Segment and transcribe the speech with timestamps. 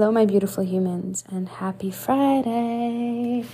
[0.00, 3.44] Hello, my beautiful humans, and happy Friday!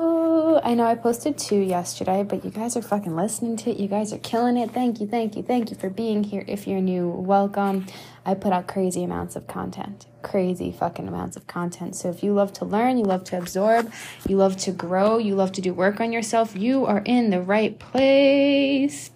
[0.00, 3.76] Ooh, I know I posted two yesterday, but you guys are fucking listening to it.
[3.76, 4.72] You guys are killing it.
[4.72, 6.44] Thank you, thank you, thank you for being here.
[6.48, 7.86] If you're new, welcome.
[8.26, 11.94] I put out crazy amounts of content, crazy fucking amounts of content.
[11.94, 13.92] So if you love to learn, you love to absorb,
[14.28, 17.40] you love to grow, you love to do work on yourself, you are in the
[17.40, 19.12] right place.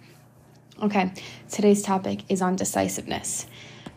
[0.81, 1.11] Okay,
[1.51, 3.45] today's topic is on decisiveness.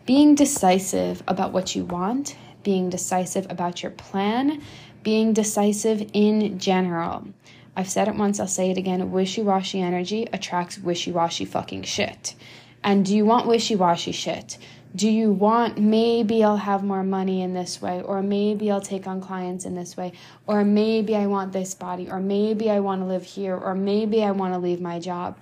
[0.05, 4.61] Being decisive about what you want being decisive about your plan,
[5.03, 7.27] being decisive in general.
[7.75, 11.83] I've said it once, I'll say it again wishy washy energy attracts wishy washy fucking
[11.83, 12.35] shit.
[12.83, 14.57] And do you want wishy washy shit?
[14.93, 19.07] Do you want maybe I'll have more money in this way, or maybe I'll take
[19.07, 20.11] on clients in this way,
[20.47, 24.21] or maybe I want this body, or maybe I want to live here, or maybe
[24.21, 25.37] I want to leave my job?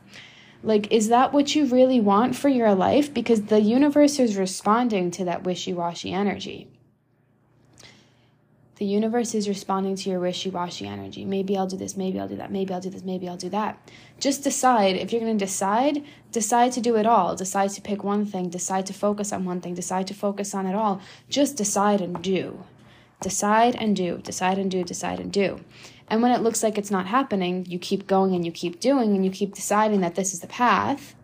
[0.62, 3.12] Like, is that what you really want for your life?
[3.12, 6.68] Because the universe is responding to that wishy washy energy.
[8.80, 11.26] The universe is responding to your wishy washy energy.
[11.26, 13.50] Maybe I'll do this, maybe I'll do that, maybe I'll do this, maybe I'll do
[13.50, 13.78] that.
[14.22, 14.96] Just decide.
[14.96, 17.36] If you're going to decide, decide to do it all.
[17.36, 20.66] Decide to pick one thing, decide to focus on one thing, decide to focus on
[20.66, 21.02] it all.
[21.28, 22.64] Just decide and do.
[23.20, 25.60] Decide and do, decide and do, decide and do.
[26.08, 29.14] And when it looks like it's not happening, you keep going and you keep doing
[29.14, 31.16] and you keep deciding that this is the path,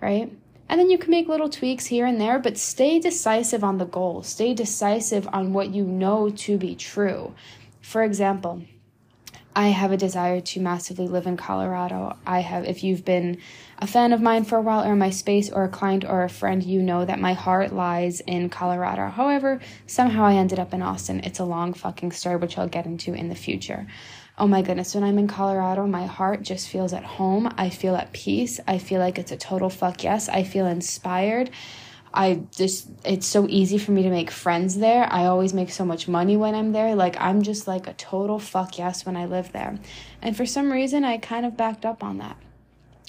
[0.00, 0.30] right?
[0.68, 3.84] And then you can make little tweaks here and there, but stay decisive on the
[3.84, 4.22] goal.
[4.22, 7.34] Stay decisive on what you know to be true.
[7.80, 8.62] For example,
[9.56, 12.16] I have a desire to massively live in Colorado.
[12.26, 13.38] I have, if you've been
[13.78, 16.28] a fan of mine for a while, or my space, or a client, or a
[16.28, 19.08] friend, you know that my heart lies in Colorado.
[19.08, 21.20] However, somehow I ended up in Austin.
[21.20, 23.86] It's a long fucking story, which I'll get into in the future
[24.36, 27.52] oh my goodness, when I'm in Colorado, my heart just feels at home.
[27.56, 28.58] I feel at peace.
[28.66, 30.28] I feel like it's a total fuck yes.
[30.28, 31.50] I feel inspired.
[32.14, 35.12] I just, it's so easy for me to make friends there.
[35.12, 36.94] I always make so much money when I'm there.
[36.94, 39.78] Like, I'm just like a total fuck yes when I live there.
[40.22, 42.36] And for some reason, I kind of backed up on that.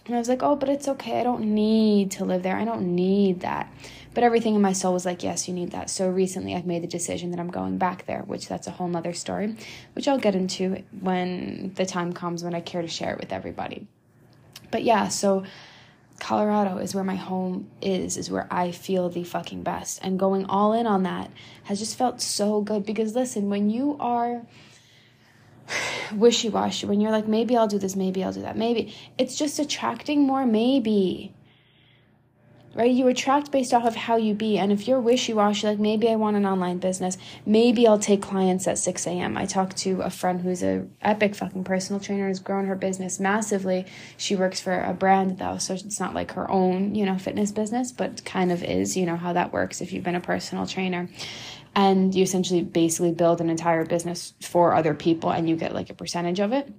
[0.06, 1.20] And I was like, oh, but it's okay.
[1.20, 2.58] I don't need to live there.
[2.58, 3.72] I don't need that.
[4.14, 5.90] But everything in my soul was like, yes, you need that.
[5.90, 8.88] So recently I've made the decision that I'm going back there, which that's a whole
[8.88, 9.56] nother story,
[9.94, 13.34] which I'll get into when the time comes when I care to share it with
[13.34, 13.88] everybody.
[14.72, 15.44] But yeah, so
[16.20, 20.00] Colorado is where my home is, is where I feel the fucking best.
[20.02, 21.30] And going all in on that
[21.66, 24.42] has just felt so good because listen, when you are
[26.14, 29.38] wishy washy, when you're like, maybe I'll do this, maybe I'll do that, maybe, it's
[29.38, 31.34] just attracting more maybe
[32.76, 32.92] right?
[32.92, 34.58] You attract based off of how you be.
[34.58, 38.22] And if you're wishy washy, like maybe I want an online business, maybe I'll take
[38.22, 39.38] clients at 6 a.m.
[39.38, 43.20] I talked to a friend who's a epic fucking personal trainer, has grown her business
[43.20, 43.86] massively.
[44.18, 47.52] She works for a brand though, so it's not like her own, you know, fitness
[47.52, 50.68] business, but kind of is, you know, how that works if you've been a personal
[50.68, 51.10] trainer.
[51.78, 55.90] And you essentially basically build an entire business for other people and you get like
[55.90, 56.72] a percentage of it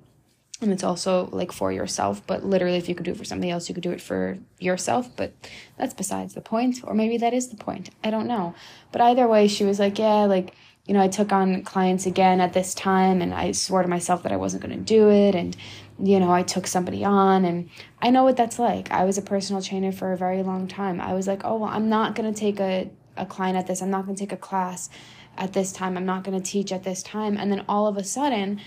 [0.60, 3.50] and it's also like for yourself but literally if you could do it for somebody
[3.50, 5.32] else you could do it for yourself but
[5.76, 7.90] that's besides the point or maybe that is the point.
[8.02, 8.54] I don't know.
[8.92, 10.54] But either way she was like yeah like
[10.86, 14.22] you know i took on clients again at this time and i swore to myself
[14.22, 15.56] that i wasn't going to do it and
[15.98, 17.44] you know i took somebody on.
[17.44, 17.68] And
[18.00, 18.90] i know what that's like.
[18.90, 21.00] I was a personal trainer for a very long time.
[21.00, 23.82] I was like oh well i'm not going to take a, a client at this
[23.82, 24.88] i'm not going to take a class
[25.36, 27.36] at this time i'm not going to teach at this time.
[27.36, 28.60] And then all of a sudden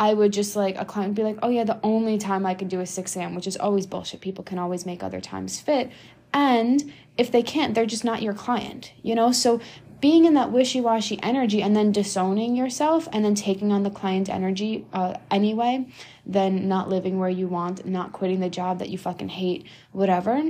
[0.00, 2.54] I would just like a client would be like, oh yeah, the only time I
[2.54, 4.22] can do is 6 a.m., which is always bullshit.
[4.22, 5.92] People can always make other times fit.
[6.32, 9.30] And if they can't, they're just not your client, you know?
[9.30, 9.60] So
[10.00, 13.90] being in that wishy washy energy and then disowning yourself and then taking on the
[13.90, 15.86] client energy uh, anyway,
[16.24, 20.42] then not living where you want, not quitting the job that you fucking hate, whatever,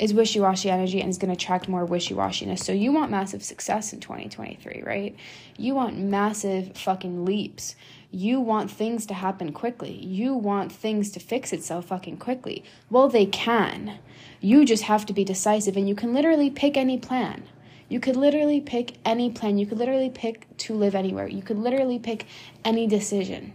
[0.00, 2.60] is wishy washy energy and is going to attract more wishy washiness.
[2.60, 5.14] So you want massive success in 2023, right?
[5.58, 7.76] You want massive fucking leaps.
[8.10, 9.92] You want things to happen quickly.
[9.92, 12.64] You want things to fix itself fucking quickly.
[12.88, 13.98] Well, they can.
[14.40, 17.42] You just have to be decisive and you can literally pick any plan.
[17.90, 19.58] You could literally pick any plan.
[19.58, 21.28] You could literally pick to live anywhere.
[21.28, 22.24] You could literally pick
[22.64, 23.52] any decision.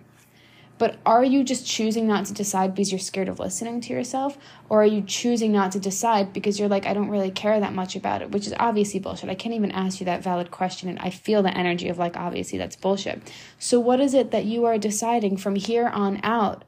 [0.77, 4.37] But are you just choosing not to decide because you're scared of listening to yourself?
[4.67, 7.73] Or are you choosing not to decide because you're like, I don't really care that
[7.73, 9.29] much about it, which is obviously bullshit.
[9.29, 10.89] I can't even ask you that valid question.
[10.89, 13.31] And I feel the energy of like, obviously, that's bullshit.
[13.57, 16.65] So, what is it that you are deciding from here on out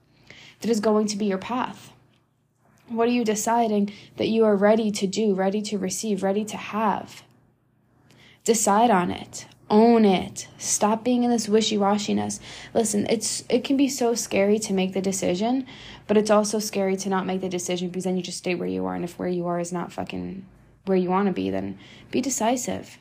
[0.61, 1.91] that is going to be your path?
[2.87, 6.55] What are you deciding that you are ready to do, ready to receive, ready to
[6.55, 7.23] have?
[8.45, 10.47] Decide on it own it.
[10.57, 12.39] Stop being in this wishy-washiness.
[12.73, 15.65] Listen it's it can be so scary to make the decision
[16.07, 18.67] but it's also scary to not make the decision because then you just stay where
[18.67, 20.45] you are and if where you are is not fucking
[20.85, 21.77] where you want to be then
[22.11, 22.97] be decisive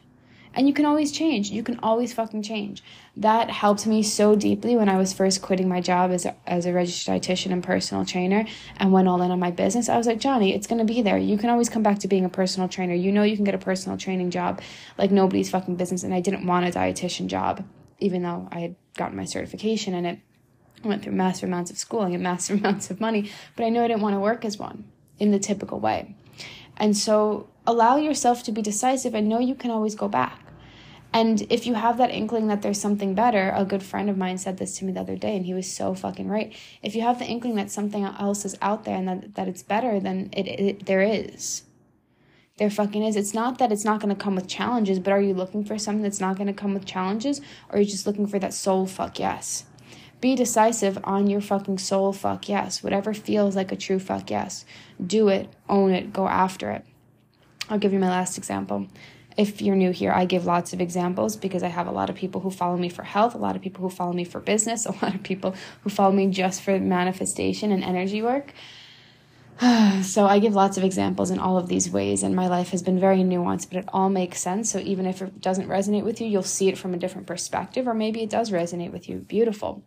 [0.57, 1.51] and you can always change.
[1.51, 2.83] You can always fucking change.
[3.15, 6.65] That helped me so deeply when I was first quitting my job as a, as
[6.65, 8.47] a registered dietitian and personal trainer
[8.79, 9.91] and went all in on my business.
[9.91, 11.19] I was like, Johnny, it's going to be there.
[11.19, 12.95] You can always come back to being a personal trainer.
[12.95, 14.63] You know, you can get a personal training job
[14.97, 16.03] like nobody's fucking business.
[16.03, 17.63] And I didn't want a dietitian job,
[17.99, 20.19] even though I had gotten my certification in it.
[20.83, 23.89] Went through massive amounts of schooling and massive amounts of money, but I knew I
[23.89, 24.85] didn't want to work as one
[25.19, 26.15] in the typical way.
[26.77, 30.46] And so allow yourself to be decisive and know you can always go back.
[31.17, 34.37] And if you have that inkling that there's something better, a good friend of mine
[34.37, 36.55] said this to me the other day, and he was so fucking right.
[36.83, 39.63] If you have the inkling that something else is out there and that, that it's
[39.63, 41.63] better, then it, it there is.
[42.59, 43.17] There fucking is.
[43.17, 45.79] It's not that it's not going to come with challenges, but are you looking for
[45.79, 47.41] something that's not going to come with challenges,
[47.71, 49.65] or are you just looking for that soul fuck yes?
[50.21, 52.83] Be decisive on your fucking soul fuck yes.
[52.83, 54.67] Whatever feels like a true fuck yes.
[55.03, 56.85] Do it, own it, go after it.
[57.71, 58.89] I'll give you my last example
[59.37, 62.17] if you're new here, I give lots of examples because I have a lot of
[62.17, 64.87] people who follow me for health, a lot of people who follow me for business,
[64.87, 68.53] a lot of people who follow me just for manifestation and energy work.
[70.03, 72.83] so I give lots of examples in all of these ways, and my life has
[72.83, 74.71] been very nuanced, but it all makes sense.
[74.71, 77.87] So even if it doesn't resonate with you, you'll see it from a different perspective,
[77.87, 79.19] or maybe it does resonate with you.
[79.19, 79.83] Beautiful.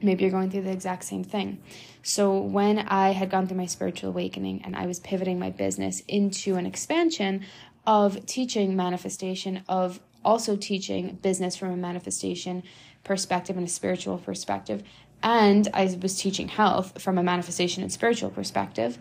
[0.00, 1.60] Maybe you're going through the exact same thing.
[2.02, 6.02] So, when I had gone through my spiritual awakening and I was pivoting my business
[6.06, 7.44] into an expansion,
[7.88, 12.62] of teaching manifestation, of also teaching business from a manifestation
[13.02, 14.82] perspective and a spiritual perspective.
[15.22, 18.98] And I was teaching health from a manifestation and spiritual perspective.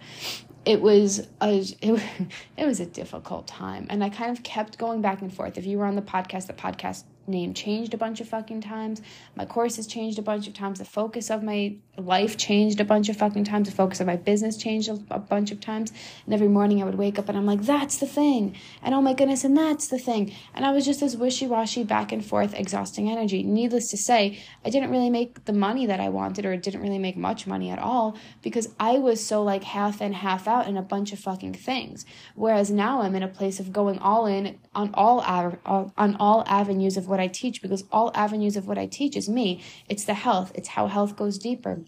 [0.63, 2.01] It was a it,
[2.57, 5.57] it was a difficult time, and I kind of kept going back and forth.
[5.57, 9.01] If you were on the podcast, the podcast name changed a bunch of fucking times.
[9.35, 10.79] My courses changed a bunch of times.
[10.79, 13.69] The focus of my life changed a bunch of fucking times.
[13.69, 15.91] The focus of my business changed a, a, bunch of times.
[16.25, 18.55] And every morning I would wake up and I'm like, that's the thing.
[18.81, 20.33] And oh my goodness, and that's the thing.
[20.53, 23.43] And I was just this wishy washy back and forth, exhausting energy.
[23.43, 26.99] Needless to say, I didn't really make the money that I wanted or didn't really
[26.99, 30.77] make much money at all because I was so like half in, half out in
[30.77, 32.05] a bunch of fucking things.
[32.35, 36.43] Whereas now I'm in a place of going all in on all, uh, on all
[36.47, 39.63] avenues of what what I teach because all avenues of what I teach is me.
[39.89, 41.81] It's the health, it's how health goes deeper.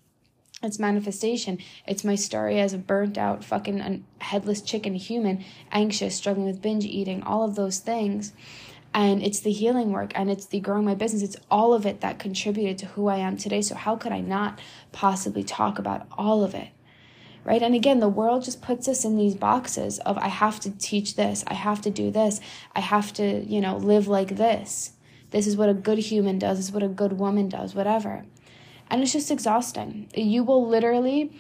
[0.62, 1.60] It's manifestation.
[1.88, 6.84] It's my story as a burnt out fucking headless chicken human, anxious, struggling with binge
[6.84, 8.34] eating, all of those things.
[8.94, 11.22] And it's the healing work and it's the growing my business.
[11.22, 13.62] It's all of it that contributed to who I am today.
[13.62, 14.60] So, how could I not
[14.92, 16.70] possibly talk about all of it?
[17.46, 17.62] right?
[17.62, 21.16] And again, the world just puts us in these boxes of I have to teach
[21.16, 22.40] this, I have to do this,
[22.76, 24.92] I have to, you know, live like this.
[25.32, 28.26] This is what a good human does, this is what a good woman does, whatever.
[28.90, 30.10] And it's just exhausting.
[30.16, 31.32] You will literally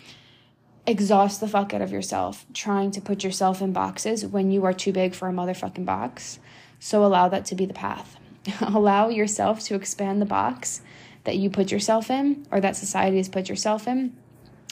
[0.85, 4.73] exhaust the fuck out of yourself trying to put yourself in boxes when you are
[4.73, 6.39] too big for a motherfucking box.
[6.79, 8.17] So allow that to be the path.
[8.61, 10.81] allow yourself to expand the box
[11.25, 14.15] that you put yourself in or that society has put yourself in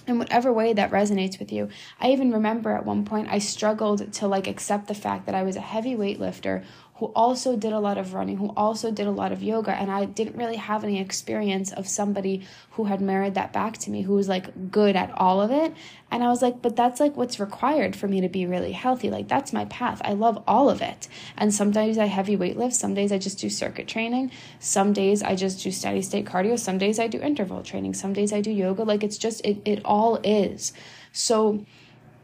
[0.07, 1.67] in whatever way that resonates with you.
[1.99, 5.43] I even remember at one point I struggled to like accept the fact that I
[5.43, 6.63] was a heavy weightlifter
[6.97, 9.71] who also did a lot of running, who also did a lot of yoga.
[9.71, 13.91] And I didn't really have any experience of somebody who had married that back to
[13.91, 15.75] me, who was like good at all of it.
[16.09, 19.11] And I was like, but that's like what's required for me to be really healthy.
[19.11, 20.01] Like, that's my path.
[20.03, 21.07] I love all of it.
[21.37, 25.21] And sometimes I heavy weight lift, some days I just do circuit training, some days
[25.21, 28.41] I just do steady state cardio, some days I do interval training, some days I
[28.41, 28.83] do yoga.
[28.83, 30.73] Like, it's just, it, it all is.
[31.11, 31.63] So,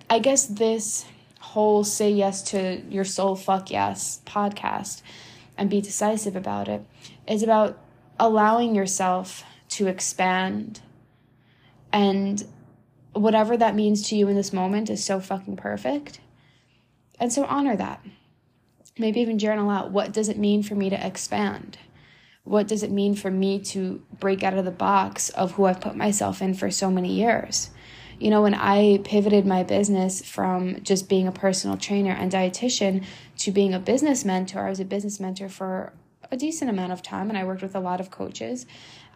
[0.10, 1.06] I guess this
[1.44, 5.02] whole say yes to your soul fuck yes podcast
[5.58, 6.86] and be decisive about it
[7.28, 7.78] is about
[8.18, 10.80] allowing yourself to expand.
[11.92, 12.44] And
[13.12, 16.22] whatever that means to you in this moment is so fucking perfect.
[17.20, 18.04] And so honor that.
[18.98, 21.78] Maybe even journal out what does it mean for me to expand?
[22.46, 25.82] What does it mean for me to break out of the box of who i've
[25.82, 27.70] put myself in for so many years
[28.24, 33.03] you know, when I pivoted my business from just being a personal trainer and dietitian
[33.39, 35.92] to being a business mentor, I was a business mentor for
[36.32, 38.65] a decent amount of time and I worked with a lot of coaches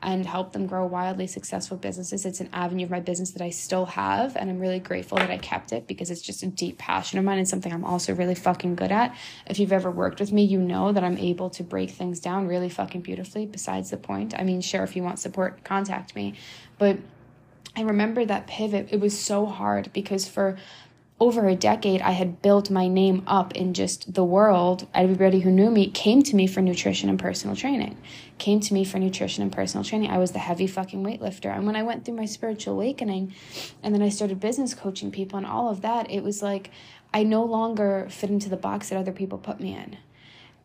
[0.02, 2.26] and helped them grow wildly successful businesses.
[2.26, 5.32] It's an avenue of my business that I still have and I'm really grateful that
[5.32, 8.14] I kept it because it's just a deep passion of mine and something I'm also
[8.14, 9.16] really fucking good at.
[9.50, 12.46] If you've ever worked with me, you know that I'm able to break things down
[12.46, 14.38] really fucking beautifully besides the point.
[14.38, 16.34] I mean, sure if you want support, contact me.
[16.78, 16.98] But
[17.78, 18.88] I remember that pivot.
[18.90, 20.58] It was so hard because for
[21.20, 24.88] over a decade, I had built my name up in just the world.
[24.96, 27.96] Everybody who knew me came to me for nutrition and personal training,
[28.40, 30.10] came to me for nutrition and personal training.
[30.10, 31.56] I was the heavy fucking weightlifter.
[31.56, 33.36] And when I went through my spiritual awakening
[33.84, 36.72] and then I started business coaching people and all of that, it was like
[37.14, 39.98] I no longer fit into the box that other people put me in.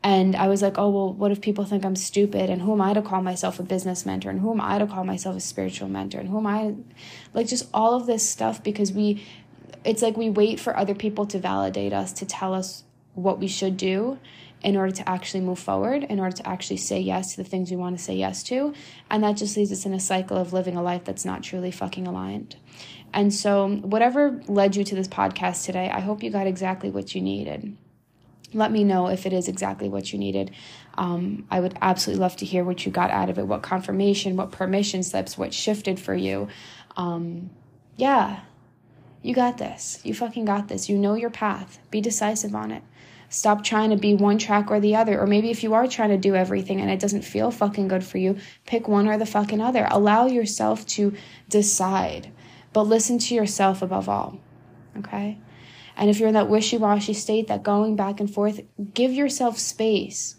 [0.05, 2.51] And I was like, oh, well, what if people think I'm stupid?
[2.51, 4.31] And who am I to call myself a business mentor?
[4.31, 6.19] And who am I to call myself a spiritual mentor?
[6.19, 6.75] And who am I?
[7.35, 9.25] Like, just all of this stuff because we
[9.85, 13.49] it's like we wait for other people to validate us to tell us what we
[13.49, 14.19] should do
[14.63, 17.71] in order to actually move forward, in order to actually say yes to the things
[17.71, 18.73] we want to say yes to.
[19.11, 21.73] And that just leaves us in a cycle of living a life that's not truly
[21.73, 22.57] fucking aligned.
[23.13, 27.15] And so, whatever led you to this podcast today, I hope you got exactly what
[27.15, 27.77] you needed.
[28.55, 30.51] Let me know if it is exactly what you needed.
[30.95, 34.37] Um, I would absolutely love to hear what you got out of it, what confirmation,
[34.37, 36.49] what permission slips, what shifted for you.
[36.97, 37.51] Um,
[37.97, 38.41] yeah,
[39.23, 40.01] you got this.
[40.05, 40.89] You fucking got this.
[40.89, 41.79] You know your path.
[41.91, 42.83] Be decisive on it.
[43.29, 45.19] Stop trying to be one track or the other.
[45.19, 48.05] Or maybe if you are trying to do everything and it doesn't feel fucking good
[48.05, 49.89] for you, pick one or the fucking other.
[49.91, 51.15] Allow yourself to
[51.49, 52.31] decide,
[52.75, 54.39] but listen to yourself above all.
[54.99, 55.39] Okay?
[55.97, 58.61] And if you're in that wishy washy state, that going back and forth,
[58.95, 60.37] give yourself space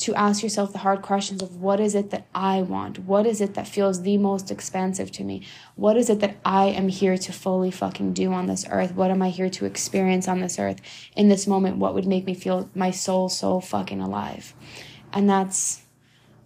[0.00, 3.00] to ask yourself the hard questions of what is it that I want?
[3.00, 5.46] What is it that feels the most expansive to me?
[5.76, 8.94] What is it that I am here to fully fucking do on this earth?
[8.94, 10.80] What am I here to experience on this earth
[11.16, 11.76] in this moment?
[11.76, 14.54] What would make me feel my soul so fucking alive?
[15.12, 15.82] And that's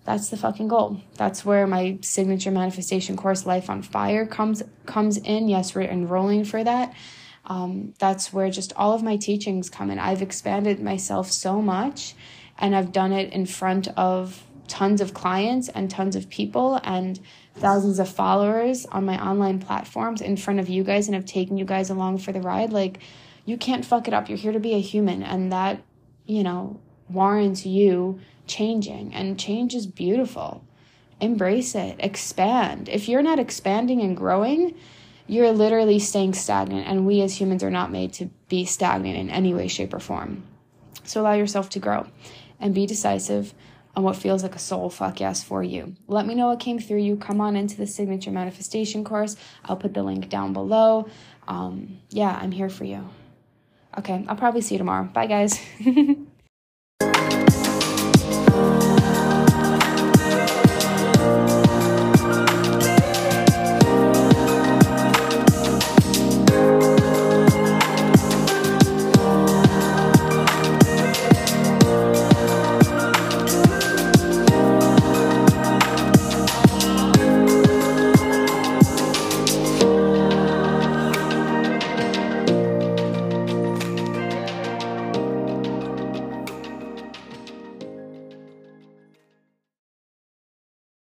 [0.05, 1.01] that's the fucking goal.
[1.17, 5.49] That's where my signature manifestation course, Life on Fire, comes comes in.
[5.49, 6.93] Yes, we're enrolling for that.
[7.47, 9.99] Um, that's where just all of my teachings come in.
[9.99, 12.15] I've expanded myself so much
[12.59, 17.21] and I've done it in front of tons of clients and tons of people and
[17.57, 21.59] thousands of followers on my online platforms in front of you guys and have taken
[21.59, 22.73] you guys along for the ride.
[22.73, 23.01] Like
[23.45, 24.29] you can't fuck it up.
[24.29, 25.83] You're here to be a human and that
[26.27, 29.13] you know warrants you changing.
[29.15, 30.65] And change is beautiful.
[31.21, 31.97] Embrace it.
[31.99, 32.89] Expand.
[32.89, 34.75] If you're not expanding and growing
[35.27, 39.31] you're literally staying stagnant and we as humans are not made to be stagnant in
[39.31, 40.43] any way shape or form
[41.05, 42.07] so allow yourself to grow
[42.61, 43.55] and be decisive
[43.97, 45.95] on what feels like a soul fuck yes for you.
[46.09, 47.17] Let me know what came through you.
[47.17, 49.37] Come on into the signature manifestation course.
[49.65, 51.09] I'll put the link down below.
[51.47, 53.09] Um, yeah, I'm here for you.
[53.97, 55.05] Okay, I'll probably see you tomorrow.
[55.05, 55.61] Bye, guys.